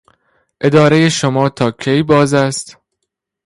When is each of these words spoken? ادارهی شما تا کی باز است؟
ادارهی 0.61 1.09
شما 1.09 1.49
تا 1.49 1.71
کی 1.71 2.03
باز 2.03 2.33
است؟ 2.33 2.77